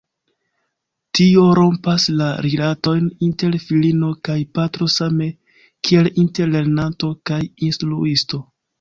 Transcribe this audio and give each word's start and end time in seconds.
Tio 1.19 1.43
rompas 1.59 2.05
la 2.21 2.29
rilatojn 2.47 3.07
inter 3.29 3.59
filino 3.67 4.11
kaj 4.31 4.39
patro 4.59 4.91
same 4.97 5.31
kiel 5.91 6.13
inter 6.27 6.55
lernanto 6.59 7.15
kaj 7.33 7.43
instruisto. 7.71 8.47